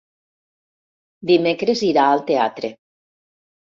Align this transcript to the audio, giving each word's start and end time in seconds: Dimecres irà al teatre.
Dimecres 1.31 1.85
irà 1.91 2.07
al 2.15 2.25
teatre. 2.31 2.77